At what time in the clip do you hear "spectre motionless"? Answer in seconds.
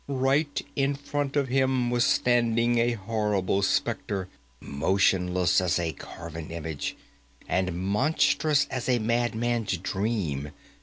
3.61-5.61